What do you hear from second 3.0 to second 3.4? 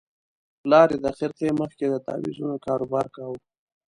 کاوه.